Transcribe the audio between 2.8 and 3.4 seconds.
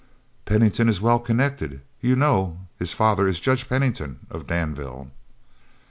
father is